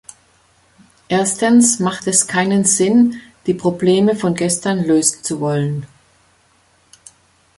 [1.09, 5.85] Erstens macht es keinen Sinn, die Probleme von gestern lösen zu wollen.